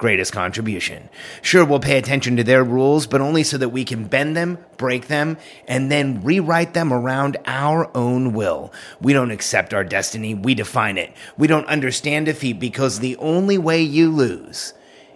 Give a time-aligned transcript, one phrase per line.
[0.00, 1.10] greatest contribution.
[1.42, 4.56] Sure, we'll pay attention to their rules, but only so that we can bend them,
[4.78, 5.36] break them,
[5.68, 8.72] and then rewrite them around our own will.
[8.98, 11.12] We don't accept our destiny, we define it.
[11.36, 14.72] We don't understand defeat because the only way you lose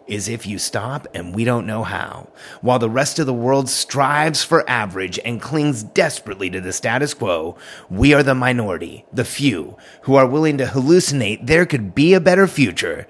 [0.07, 2.29] is if you stop and we don't know how.
[2.61, 7.15] While the rest of the world strives for average and clings desperately to the status
[7.15, 7.57] quo,
[7.89, 12.21] we are the minority, the few, who are willing to hallucinate there could be a
[12.21, 13.07] better future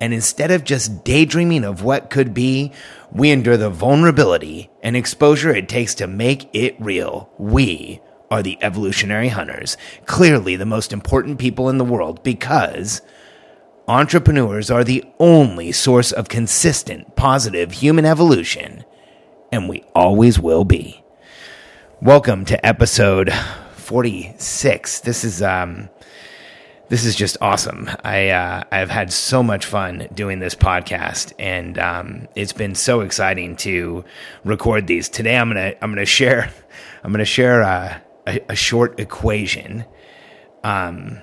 [0.00, 2.72] and instead of just daydreaming of what could be,
[3.10, 7.30] we endure the vulnerability and exposure it takes to make it real.
[7.38, 13.00] We are the evolutionary hunters, clearly the most important people in the world because
[13.88, 18.84] entrepreneurs are the only source of consistent, positive human evolution,
[19.52, 21.02] and we always will be.
[22.02, 23.32] Welcome to episode
[23.76, 25.00] 46.
[25.00, 25.88] This is, um,
[26.88, 27.90] this is just awesome.
[28.04, 33.00] I uh, I've had so much fun doing this podcast, and um, it's been so
[33.00, 34.04] exciting to
[34.44, 35.08] record these.
[35.08, 36.52] Today, I'm gonna I'm gonna share
[37.02, 39.84] I'm gonna share uh, a, a, short equation.
[40.62, 41.18] Um,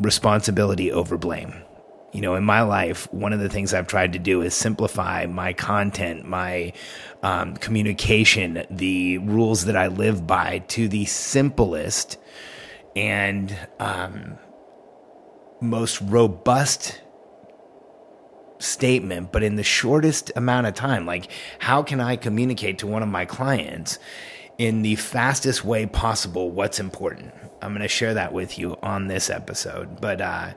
[0.00, 1.54] responsibility over blame.
[2.12, 5.26] You know, in my life, one of the things I've tried to do is simplify
[5.26, 6.72] my content, my
[7.22, 12.18] um, communication, the rules that I live by to the simplest
[12.96, 14.38] and um,
[15.60, 17.00] most robust
[18.58, 21.06] statement, but in the shortest amount of time.
[21.06, 23.98] Like, how can I communicate to one of my clients
[24.58, 27.34] in the fastest way possible what's important?
[27.60, 30.00] I'm going to share that with you on this episode.
[30.00, 30.54] But uh,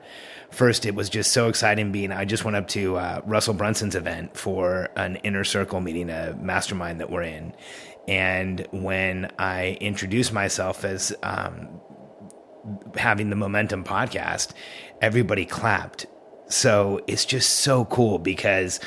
[0.50, 2.12] first, it was just so exciting being.
[2.12, 6.36] I just went up to uh, Russell Brunson's event for an inner circle meeting, a
[6.38, 7.54] mastermind that we're in.
[8.06, 11.80] And when I introduced myself as um,
[12.96, 14.52] having the Momentum podcast,
[15.00, 16.06] everybody clapped.
[16.48, 18.80] So it's just so cool because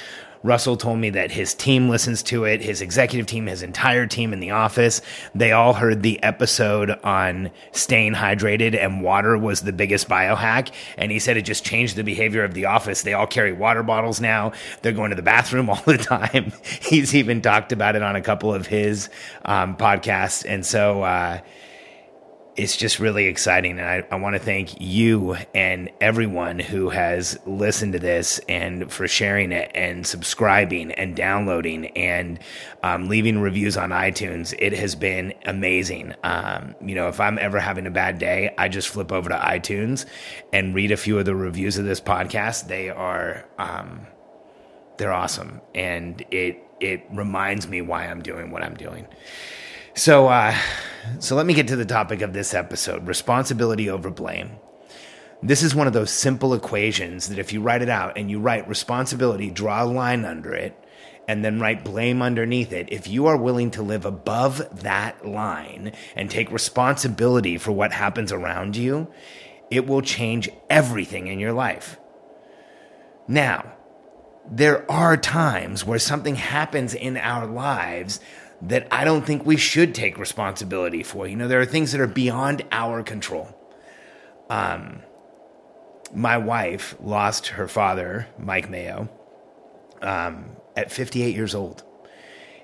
[0.43, 4.33] Russell told me that his team listens to it, his executive team, his entire team
[4.33, 5.01] in the office.
[5.35, 10.71] They all heard the episode on staying hydrated, and water was the biggest biohack.
[10.97, 13.03] And he said it just changed the behavior of the office.
[13.03, 14.53] They all carry water bottles now.
[14.81, 16.53] They're going to the bathroom all the time.
[16.81, 19.09] He's even talked about it on a couple of his
[19.45, 20.43] um, podcasts.
[20.47, 21.41] And so, uh,
[22.57, 23.79] it's just really exciting.
[23.79, 28.91] And I, I want to thank you and everyone who has listened to this and
[28.91, 32.39] for sharing it and subscribing and downloading and
[32.83, 34.53] um, leaving reviews on iTunes.
[34.59, 36.13] It has been amazing.
[36.23, 39.35] Um, you know, if I'm ever having a bad day, I just flip over to
[39.35, 40.05] iTunes
[40.51, 42.67] and read a few of the reviews of this podcast.
[42.67, 44.07] They are, um,
[44.97, 45.61] they're awesome.
[45.73, 49.07] And it, it reminds me why I'm doing what I'm doing.
[49.93, 50.55] So, uh,
[51.19, 54.51] so let me get to the topic of this episode responsibility over blame.
[55.43, 58.39] This is one of those simple equations that if you write it out and you
[58.39, 60.77] write responsibility, draw a line under it,
[61.27, 65.91] and then write blame underneath it, if you are willing to live above that line
[66.15, 69.11] and take responsibility for what happens around you,
[69.69, 71.97] it will change everything in your life.
[73.27, 73.73] Now,
[74.49, 78.19] there are times where something happens in our lives
[78.63, 81.27] that I don't think we should take responsibility for.
[81.27, 83.49] You know, there are things that are beyond our control.
[84.49, 85.01] Um,
[86.13, 89.09] my wife lost her father, Mike Mayo,
[90.01, 91.83] um, at 58 years old.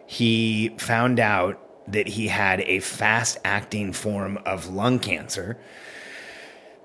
[0.06, 1.60] He found out
[1.92, 5.58] that he had a fast acting form of lung cancer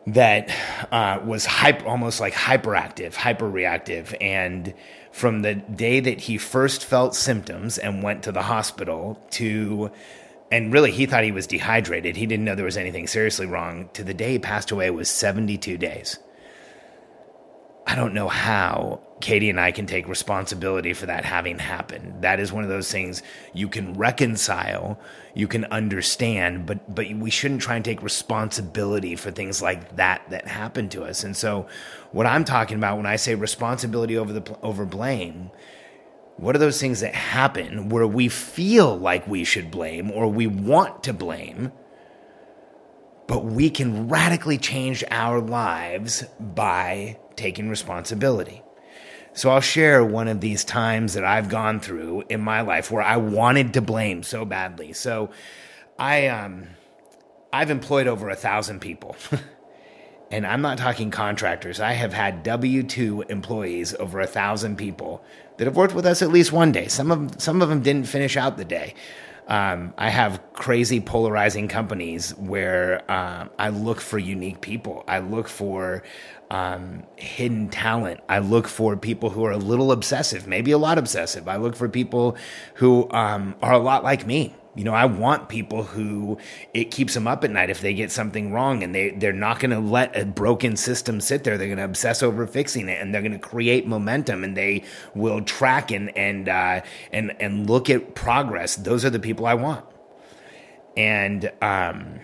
[0.07, 0.51] that
[0.91, 4.75] uh, was hyper, almost like hyperactive, hyperreactive, and
[5.13, 9.91] from the day that he first felt symptoms and went to the hospital to
[10.51, 12.15] and really he thought he was dehydrated.
[12.15, 13.89] He didn't know there was anything seriously wrong.
[13.95, 16.19] To the day he passed away was 72 days
[17.87, 22.23] i don't know how katie and i can take responsibility for that having happened.
[22.23, 23.23] That is one of those things
[23.55, 24.99] you can reconcile
[25.35, 30.23] you can understand but but we shouldn't try and take responsibility for things like that
[30.31, 31.25] that happened to us.
[31.25, 31.67] And so
[32.11, 35.51] what I'm talking about when I say responsibility over the over blame,
[36.37, 40.47] what are those things that happen where we feel like we should blame or we
[40.47, 41.73] want to blame,
[43.27, 48.63] but we can radically change our lives by taking responsibility.
[49.35, 53.03] So I'll share one of these times that I've gone through in my life where
[53.03, 54.93] I wanted to blame so badly.
[54.93, 55.31] So
[55.99, 56.69] I um
[57.53, 59.17] I've employed over a thousand people.
[60.31, 61.81] and I'm not talking contractors.
[61.81, 65.25] I have had W two employees, over a thousand people
[65.59, 66.89] that have worked with us at least one day.
[66.89, 68.95] Some of some of them didn't finish out the day.
[69.49, 75.05] Um, I have crazy polarizing companies where uh, I look for unique people.
[75.09, 76.03] I look for
[76.51, 78.21] um, hidden talent.
[78.29, 81.49] I look for people who are a little obsessive, maybe a lot obsessive.
[81.49, 82.37] I look for people
[82.75, 84.55] who um, are a lot like me.
[84.75, 86.39] You know, I want people who
[86.73, 89.61] it keeps them up at night if they get something wrong and they, they're not
[89.61, 91.59] going to let a broken system sit there.
[91.59, 94.85] They're going to obsess over fixing it and they're going to create momentum and they
[95.15, 96.81] will track and, and, uh,
[97.13, 98.77] and, and look at progress.
[98.77, 99.85] Those are the people I want.
[100.97, 102.21] And, um,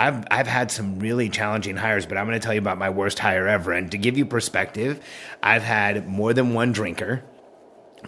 [0.00, 2.88] I've I've had some really challenging hires, but I'm going to tell you about my
[2.88, 3.72] worst hire ever.
[3.72, 5.04] And to give you perspective,
[5.42, 7.22] I've had more than one drinker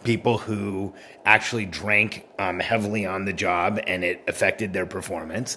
[0.04, 0.94] people who
[1.24, 5.56] actually drank um, heavily on the job and it affected their performance.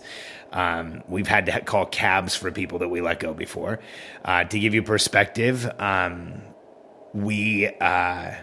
[0.52, 3.80] Um, we've had to call cabs for people that we let go before.
[4.24, 6.42] Uh, to give you perspective, um,
[7.14, 8.36] we uh,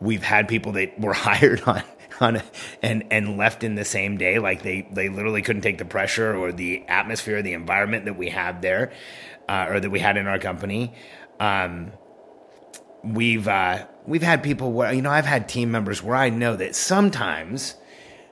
[0.00, 1.82] we've had people that were hired on
[2.20, 2.42] on
[2.82, 6.34] and and left in the same day like they they literally couldn't take the pressure
[6.34, 8.92] or the atmosphere the environment that we had there
[9.48, 10.94] uh, or that we had in our company
[11.40, 11.90] um,
[13.04, 16.56] we've uh, we've had people where you know I've had team members where I know
[16.56, 17.74] that sometimes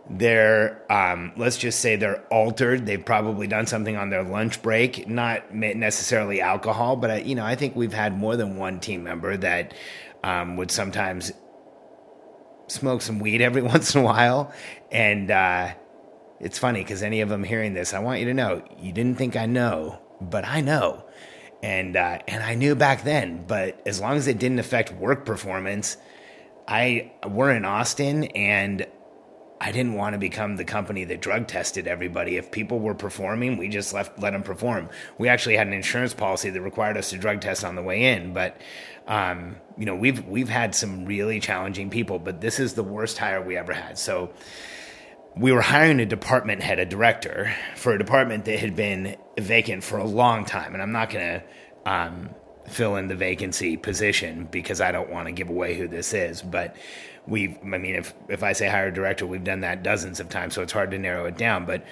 [0.08, 2.86] they're um, let's just say they're altered.
[2.86, 7.44] They've probably done something on their lunch break, not necessarily alcohol, but I, you know
[7.44, 9.74] I think we've had more than one team member that
[10.24, 11.32] um, would sometimes
[12.68, 14.52] smoke some weed every once in a while,
[14.90, 15.72] and uh,
[16.40, 19.18] it's funny because any of them hearing this, I want you to know you didn't
[19.18, 21.04] think I know, but I know
[21.62, 23.44] and uh, and I knew back then.
[23.46, 25.96] But as long as it didn't affect work performance,
[26.66, 28.86] I we're in Austin, and
[29.60, 32.36] I didn't want to become the company that drug tested everybody.
[32.36, 34.88] If people were performing, we just left let them perform.
[35.18, 38.12] We actually had an insurance policy that required us to drug test on the way
[38.12, 38.60] in, but
[39.06, 43.18] um, you know we've we've had some really challenging people, but this is the worst
[43.18, 43.98] hire we ever had.
[43.98, 44.32] So
[45.36, 49.82] we were hiring a department head, a director, for a department that had been vacant
[49.82, 50.74] for a long time.
[50.74, 52.30] And I'm not going to um,
[52.68, 56.42] fill in the vacancy position because I don't want to give away who this is.
[56.42, 56.76] But
[57.26, 60.28] we've, I mean, if, if I say hire a director, we've done that dozens of
[60.28, 61.64] times, so it's hard to narrow it down.
[61.64, 61.84] But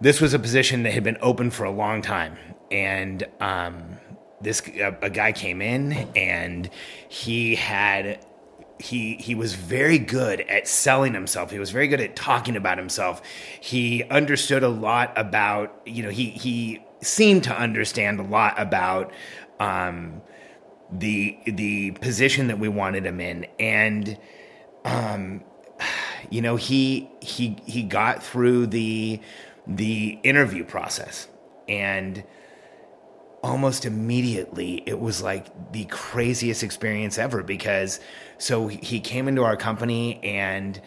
[0.00, 2.36] this was a position that had been open for a long time.
[2.72, 3.98] And um,
[4.40, 6.68] this, a, a guy came in and
[7.08, 8.24] he had
[8.82, 11.50] he he was very good at selling himself.
[11.50, 13.22] He was very good at talking about himself.
[13.60, 19.12] He understood a lot about you know he he seemed to understand a lot about
[19.60, 20.20] um,
[20.90, 24.18] the the position that we wanted him in, and
[24.84, 25.44] um,
[26.30, 29.20] you know he he he got through the
[29.66, 31.28] the interview process
[31.68, 32.24] and
[33.42, 37.98] almost immediately it was like the craziest experience ever because
[38.38, 40.80] so he came into our company and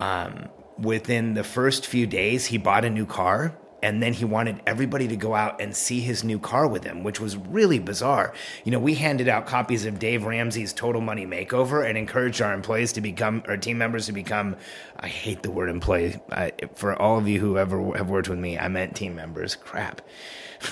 [0.00, 0.48] um,
[0.78, 5.08] within the first few days he bought a new car and then he wanted everybody
[5.08, 8.32] to go out and see his new car with him, which was really bizarre.
[8.64, 12.54] You know, we handed out copies of Dave Ramsey's Total Money Makeover and encouraged our
[12.54, 14.56] employees to become, our team members to become,
[15.00, 16.20] I hate the word employee.
[16.30, 19.56] I, for all of you who ever have worked with me, I meant team members.
[19.56, 20.00] Crap.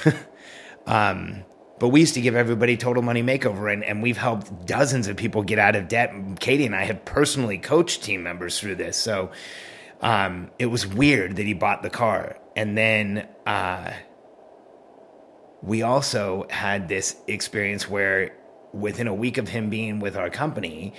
[0.91, 1.45] Um,
[1.79, 5.17] but we used to give everybody total money makeover, and, and we've helped dozens of
[5.17, 6.13] people get out of debt.
[6.41, 8.97] Katie and I have personally coached team members through this.
[8.97, 9.31] So
[10.03, 12.37] um, it was weird that he bought the car.
[12.57, 13.93] And then uh,
[15.63, 18.33] we also had this experience where
[18.73, 20.93] within a week of him being with our company,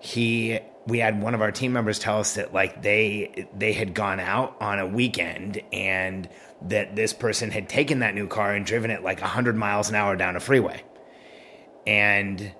[0.00, 3.94] he we had one of our team members tell us that like they they had
[3.94, 6.28] gone out on a weekend and
[6.68, 9.94] that this person had taken that new car and driven it like 100 miles an
[9.94, 10.82] hour down a freeway.
[11.86, 12.52] And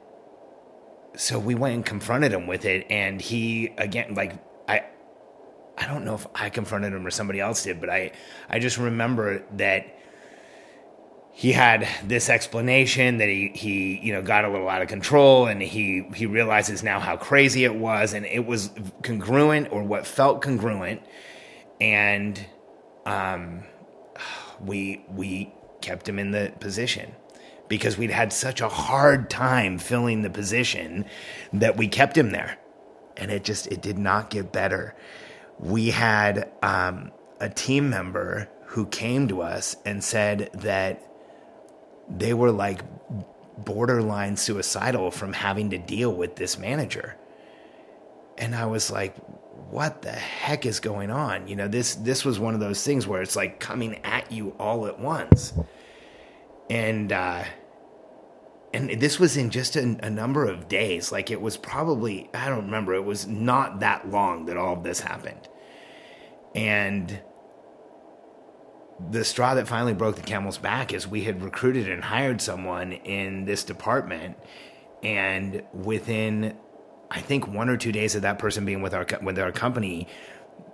[1.16, 4.32] so we went and confronted him with it and he again like
[4.66, 4.84] I
[5.76, 8.12] I don't know if I confronted him or somebody else did, but I
[8.48, 9.98] I just remember that
[11.34, 15.46] he had this explanation that he he you know got a little out of control
[15.46, 18.70] and he he realizes now how crazy it was and it was
[19.02, 21.02] congruent or what felt congruent
[21.80, 22.44] and
[23.06, 23.64] um
[24.62, 27.12] we we kept him in the position
[27.68, 31.04] because we'd had such a hard time filling the position
[31.52, 32.58] that we kept him there
[33.16, 34.94] and it just it did not get better
[35.58, 41.06] we had um, a team member who came to us and said that
[42.08, 42.82] they were like
[43.58, 47.16] borderline suicidal from having to deal with this manager.
[48.38, 49.14] And I was like,
[49.72, 51.48] what the heck is going on?
[51.48, 54.54] You know, this this was one of those things where it's like coming at you
[54.58, 55.54] all at once.
[56.68, 57.44] And uh
[58.74, 61.12] and this was in just a, a, number of days.
[61.12, 64.82] Like it was probably, I don't remember, it was not that long that all of
[64.82, 65.46] this happened.
[66.54, 67.20] And
[69.10, 72.92] the straw that finally broke the camel's back is we had recruited and hired someone
[72.92, 74.38] in this department.
[75.02, 76.56] And within,
[77.12, 80.08] I think, one or two days of that person being with our, with our company,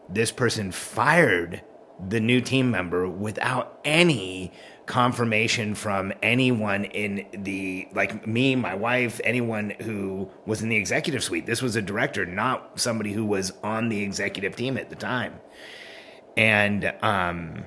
[0.08, 1.62] this person fired
[2.08, 4.52] the new team member without any
[4.86, 11.22] confirmation from anyone in the like me, my wife, anyone who was in the executive
[11.22, 11.44] suite.
[11.44, 15.40] This was a director, not somebody who was on the executive team at the time.
[16.36, 17.64] And um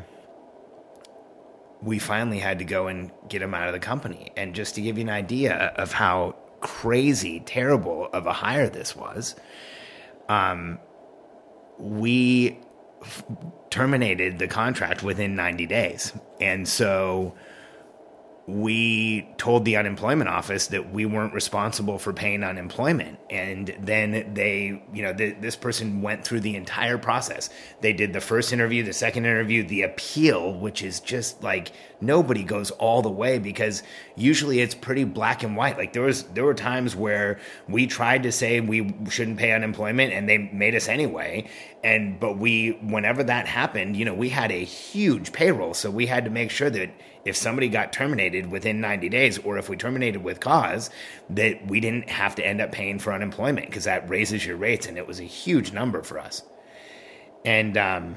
[1.84, 4.32] we finally had to go and get him out of the company.
[4.38, 8.96] And just to give you an idea of how crazy, terrible of a hire this
[8.96, 9.36] was,
[10.30, 10.80] um,
[11.78, 12.60] we
[13.70, 16.14] terminated the contract within 90 days.
[16.40, 17.36] And so
[18.48, 23.20] we told the unemployment office that we weren't responsible for paying unemployment.
[23.30, 27.52] And then they, you know, th- this person went through the entire process.
[27.82, 31.72] They did the first interview, the second interview, the appeal, which is just like
[32.02, 33.84] nobody goes all the way because
[34.16, 35.78] usually it's pretty black and white.
[35.78, 40.14] Like there was, there were times where we tried to say we shouldn't pay unemployment
[40.14, 41.48] and they made us anyway.
[41.84, 45.76] And, but we, whenever that happened, you know, we had a huge payroll.
[45.76, 46.90] So we had to make sure that
[47.26, 50.90] if somebody got terminated within 90 days or if we terminated with cause
[51.30, 54.88] that we didn't have to end up paying for unemployment because that raises your rates
[54.88, 56.44] and it was a huge number for us.
[57.46, 58.16] And um,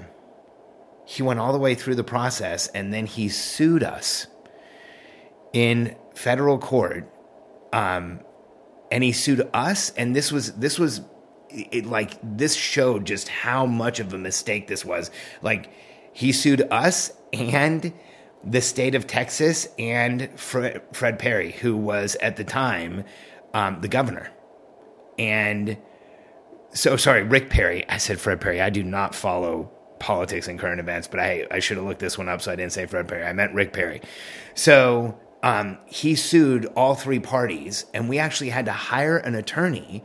[1.04, 4.26] he went all the way through the process and then he sued us
[5.52, 7.10] in federal court
[7.72, 8.20] um,
[8.90, 11.02] and he sued us and this was this was
[11.50, 15.10] it, like this showed just how much of a mistake this was.
[15.42, 15.70] Like
[16.12, 17.92] he sued us and
[18.46, 23.04] the state of Texas and Fred, Fred Perry, who was at the time
[23.52, 24.30] um, the governor.
[25.18, 25.78] And
[26.72, 27.88] so, sorry, Rick Perry.
[27.88, 28.60] I said Fred Perry.
[28.60, 29.70] I do not follow
[30.00, 32.56] politics and current events, but I, I should have looked this one up so I
[32.56, 33.24] didn't say Fred Perry.
[33.24, 34.02] I meant Rick Perry.
[34.54, 40.04] So um, he sued all three parties, and we actually had to hire an attorney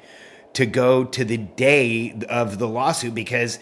[0.54, 3.60] to go to the day of the lawsuit because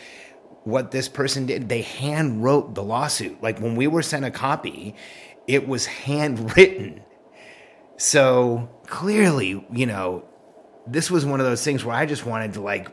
[0.68, 1.70] what this person did.
[1.70, 3.42] They hand wrote the lawsuit.
[3.42, 4.96] Like when we were sent a copy,
[5.48, 7.02] it was handwritten.
[7.96, 10.26] So clearly, you know,
[10.86, 12.90] this was one of those things where I just wanted to like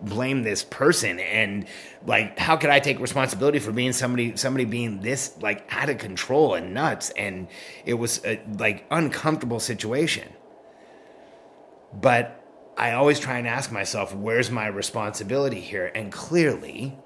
[0.00, 1.66] blame this person and
[2.06, 5.98] like how could I take responsibility for being somebody somebody being this like out of
[5.98, 7.48] control and nuts and
[7.84, 10.32] it was a like uncomfortable situation.
[11.92, 12.39] But
[12.80, 15.92] I always try and ask myself, where's my responsibility here?
[15.94, 16.98] And clearly,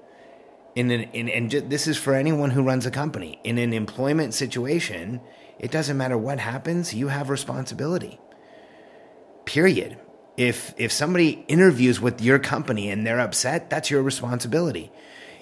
[0.73, 4.33] in an in and this is for anyone who runs a company in an employment
[4.33, 5.19] situation,
[5.59, 8.21] it doesn't matter what happens, you have responsibility.
[9.43, 9.99] Period.
[10.37, 14.93] If if somebody interviews with your company and they're upset, that's your responsibility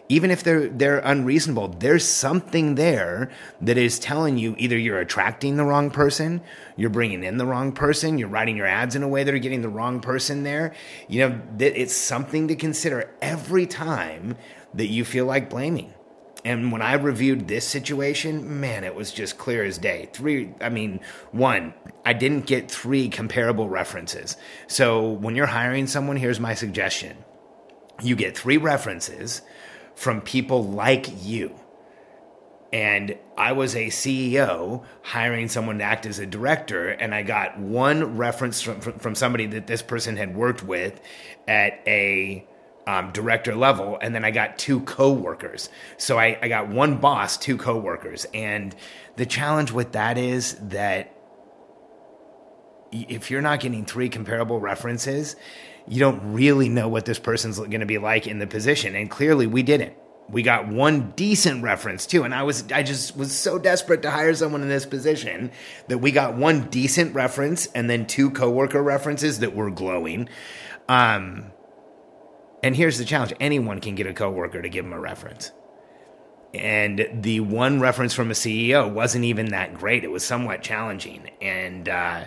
[0.10, 3.32] even if they're they're unreasonable there's something there
[3.62, 6.42] that is telling you either you're attracting the wrong person
[6.76, 9.40] you're bringing in the wrong person you're writing your ads in a way that are
[9.40, 10.74] getting the wrong person there
[11.08, 14.36] you know that it's something to consider every time
[14.74, 15.94] that you feel like blaming
[16.46, 20.10] and when I reviewed this situation, man, it was just clear as day.
[20.12, 21.00] Three, I mean,
[21.32, 21.74] one,
[22.06, 24.36] I didn't get three comparable references.
[24.68, 27.16] So when you're hiring someone, here's my suggestion
[28.02, 29.42] you get three references
[29.96, 31.56] from people like you.
[32.72, 37.60] And I was a CEO hiring someone to act as a director, and I got
[37.60, 41.00] one reference from, from somebody that this person had worked with
[41.48, 42.48] at a
[42.88, 45.70] um, director level, and then I got two coworkers.
[45.98, 48.76] So I, I got one boss, two coworkers, and
[49.18, 51.16] the challenge with that is that
[52.92, 55.36] if you're not getting three comparable references,
[55.88, 58.96] you don't really know what this person's going to be like in the position.
[58.96, 59.94] And clearly we didn't.
[60.30, 62.24] We got one decent reference too.
[62.24, 65.52] And I was, I just was so desperate to hire someone in this position
[65.90, 70.30] that we got one decent reference and then two coworker references that were glowing.
[70.88, 71.52] Um,
[72.64, 75.52] and here's the challenge anyone can get a coworker to give them a reference.
[76.54, 80.04] And the one reference from a CEO wasn't even that great.
[80.04, 81.32] It was somewhat challenging.
[81.42, 82.26] And, uh,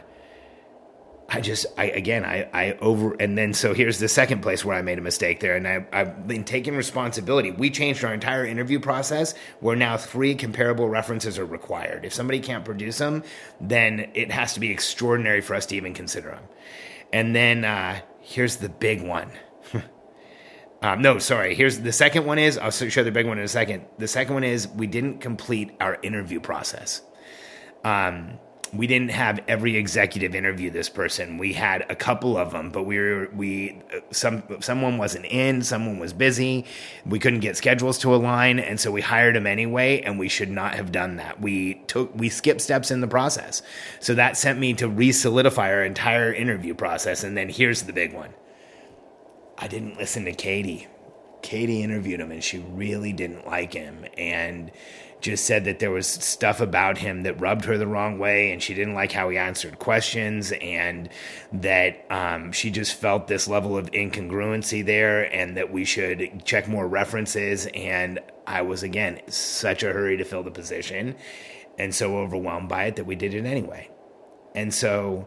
[1.28, 4.76] I just, I again, I, I over, and then so here's the second place where
[4.76, 7.50] I made a mistake there, and I, I've been taking responsibility.
[7.50, 12.04] We changed our entire interview process where now three comparable references are required.
[12.04, 13.25] If somebody can't produce them,
[13.61, 16.45] then it has to be extraordinary for us to even consider them.
[17.12, 19.30] And then uh, here's the big one.
[20.83, 21.56] um, no, sorry.
[21.56, 23.85] Here's the second one is I'll show the big one in a second.
[23.99, 27.02] The second one is we didn't complete our interview process.
[27.83, 28.38] Um,
[28.73, 31.38] we didn't have every executive interview this person.
[31.38, 35.62] We had a couple of them, but we were we uh, some someone wasn't in,
[35.62, 36.64] someone was busy.
[37.04, 40.00] We couldn't get schedules to align, and so we hired him anyway.
[40.00, 41.40] And we should not have done that.
[41.40, 43.62] We took we skipped steps in the process,
[44.00, 47.25] so that sent me to re-solidify our entire interview process.
[47.25, 48.35] And then here's the big one:
[49.58, 50.88] I didn't listen to Katie.
[51.46, 54.72] Katie interviewed him, and she really didn't like him, and
[55.20, 58.62] just said that there was stuff about him that rubbed her the wrong way and
[58.62, 61.08] she didn't like how he answered questions and
[61.52, 66.68] that um, she just felt this level of incongruency there and that we should check
[66.68, 71.14] more references and i was again such a hurry to fill the position
[71.78, 73.88] and so overwhelmed by it that we did it anyway.
[74.54, 75.26] And so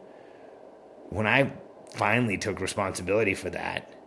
[1.10, 1.52] when i
[1.96, 3.99] finally took responsibility for that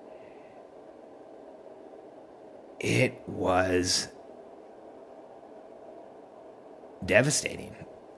[2.83, 4.09] it was
[7.07, 7.75] devastating.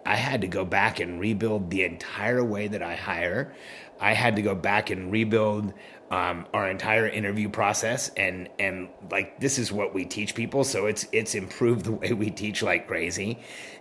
[0.06, 3.54] I had to go back and rebuild the entire way that I hire.
[4.00, 5.72] I had to go back and rebuild
[6.10, 10.86] um, our entire interview process, and and like this is what we teach people, so
[10.86, 13.38] it's it's improved the way we teach like crazy.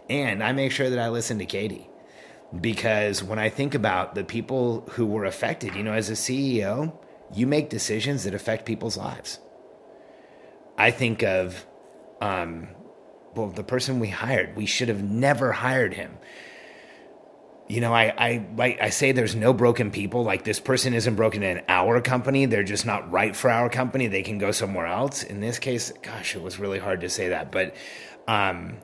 [0.10, 1.90] And I make sure that I listen to Katie
[2.62, 6.94] because when I think about the people who were affected, you know, as a CEO,
[7.34, 9.40] you make decisions that affect people's lives.
[10.77, 11.65] I think of
[12.22, 12.70] um,
[13.36, 16.18] well, the person we hired, we should have never hired him.
[17.68, 20.24] You know, I, I, I, say there's no broken people.
[20.24, 22.46] Like this person isn't broken in our company.
[22.46, 24.08] They're just not right for our company.
[24.08, 25.24] They can go somewhere else.
[25.24, 27.74] In this case, gosh, it was really hard to say that, but,
[28.27, 28.77] um,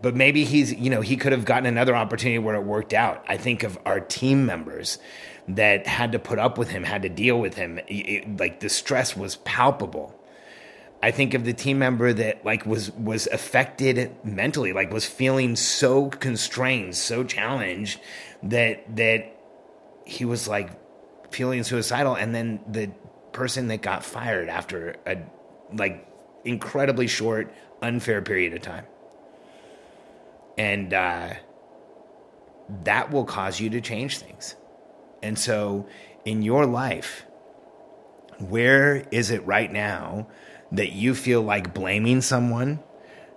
[0.00, 3.24] but maybe he's, you know, he could have gotten another opportunity where it worked out.
[3.28, 4.98] I think of our team members
[5.48, 7.80] that had to put up with him, had to deal with him.
[7.88, 10.17] It, like the stress was palpable.
[11.00, 15.54] I think of the team member that like was was affected mentally, like was feeling
[15.54, 18.00] so constrained, so challenged
[18.42, 19.36] that that
[20.04, 20.70] he was like
[21.30, 22.90] feeling suicidal and then the
[23.32, 25.18] person that got fired after a
[25.72, 26.06] like
[26.44, 28.86] incredibly short unfair period of time.
[30.56, 31.34] And uh
[32.84, 34.56] that will cause you to change things.
[35.22, 35.86] And so
[36.24, 37.24] in your life,
[38.38, 40.26] where is it right now
[40.72, 42.80] that you feel like blaming someone,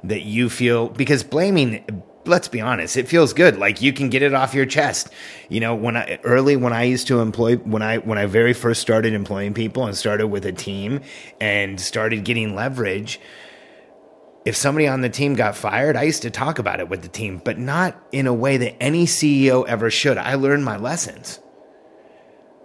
[0.04, 3.58] that you feel because blaming let's be honest, it feels good.
[3.58, 5.10] Like you can get it off your chest.
[5.50, 8.54] You know, when I early when I used to employ when I when I very
[8.54, 11.02] first started employing people and started with a team
[11.39, 13.20] and started getting leverage,
[14.46, 17.08] if somebody on the team got fired, I used to talk about it with the
[17.08, 20.17] team, but not in a way that any CEO ever should.
[20.17, 21.39] I learned my lessons.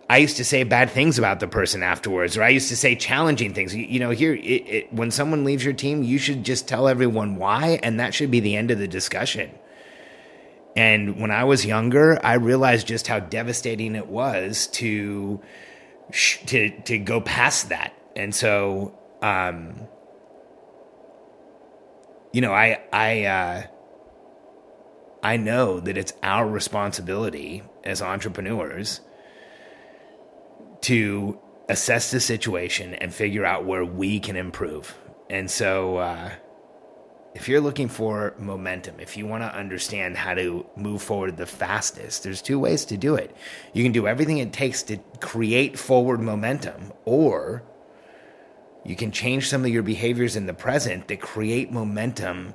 [0.08, 2.94] I used to say bad things about the person afterwards, or I used to say
[2.94, 3.74] challenging things.
[3.74, 6.86] You, you know, here, it, it, when someone leaves your team, you should just tell
[6.86, 9.50] everyone why, and that should be the end of the discussion.
[10.76, 15.40] And when I was younger, I realized just how devastating it was to
[16.12, 17.92] to to go past that.
[18.14, 19.88] And so, um,
[22.32, 23.62] you know, I I uh,
[25.22, 29.00] I know that it's our responsibility as entrepreneurs
[30.86, 31.36] to
[31.68, 34.96] assess the situation and figure out where we can improve.
[35.28, 36.30] And so, uh,
[37.34, 41.44] if you're looking for momentum, if you want to understand how to move forward the
[41.44, 43.36] fastest, there's two ways to do it.
[43.72, 47.64] You can do everything it takes to create forward momentum, or
[48.84, 52.54] you can change some of your behaviors in the present that create momentum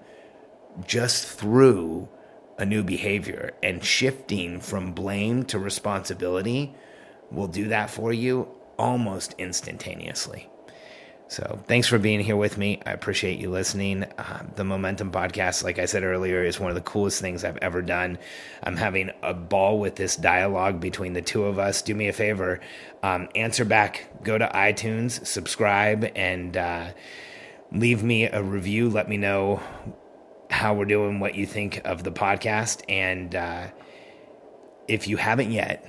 [0.87, 2.07] just through
[2.57, 6.73] a new behavior and shifting from blame to responsibility
[7.31, 10.47] will do that for you almost instantaneously.
[11.31, 12.81] So, thanks for being here with me.
[12.85, 14.03] I appreciate you listening.
[14.03, 17.55] Uh, the Momentum Podcast, like I said earlier, is one of the coolest things I've
[17.61, 18.17] ever done.
[18.61, 21.81] I'm having a ball with this dialogue between the two of us.
[21.81, 22.59] Do me a favor,
[23.01, 26.91] um, answer back, go to iTunes, subscribe, and uh,
[27.71, 28.89] leave me a review.
[28.89, 29.61] Let me know
[30.49, 32.81] how we're doing, what you think of the podcast.
[32.89, 33.67] And uh,
[34.89, 35.85] if you haven't yet,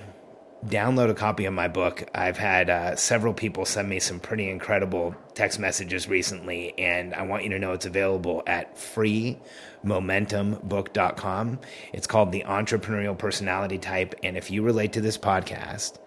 [0.66, 2.09] download a copy of my book.
[2.14, 7.22] I've had uh, several people send me some pretty incredible text messages recently, and I
[7.22, 11.59] want you to know it's available at freemomentumbook.com.
[11.92, 15.98] It's called The Entrepreneurial Personality Type, and if you relate to this podcast,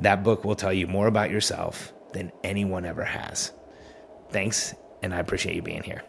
[0.00, 3.52] that book will tell you more about yourself than anyone ever has.
[4.30, 6.02] Thanks, and I appreciate you being here.